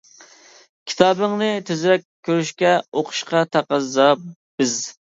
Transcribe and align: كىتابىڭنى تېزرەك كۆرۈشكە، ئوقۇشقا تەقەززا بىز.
كىتابىڭنى 0.91 1.51
تېزرەك 1.69 2.07
كۆرۈشكە، 2.31 2.75
ئوقۇشقا 2.81 3.47
تەقەززا 3.55 4.13
بىز. 4.27 4.79